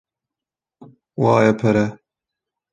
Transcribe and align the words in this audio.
-Vaye 1.25 1.53
pere. 1.61 1.87